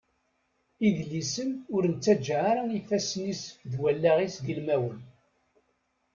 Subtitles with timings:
[0.87, 4.99] Idlisen ur nettaǧa ara ifassen-is d wallaɣ-is d ilmawen.